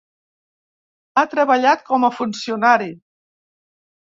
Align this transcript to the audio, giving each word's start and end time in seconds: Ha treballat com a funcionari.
Ha 1.19 1.23
treballat 1.33 1.83
com 1.91 2.09
a 2.09 2.09
funcionari. 2.21 2.89